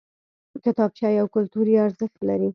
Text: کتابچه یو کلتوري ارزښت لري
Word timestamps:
کتابچه 0.63 1.07
یو 1.19 1.27
کلتوري 1.35 1.73
ارزښت 1.85 2.19
لري 2.29 2.49